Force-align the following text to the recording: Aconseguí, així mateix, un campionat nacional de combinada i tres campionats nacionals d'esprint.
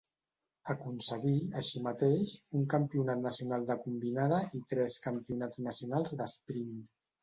Aconseguí, 0.73 1.33
així 1.61 1.83
mateix, 1.89 2.33
un 2.61 2.65
campionat 2.77 3.23
nacional 3.29 3.71
de 3.71 3.79
combinada 3.87 4.43
i 4.63 4.67
tres 4.75 5.01
campionats 5.09 5.67
nacionals 5.71 6.21
d'esprint. 6.21 6.79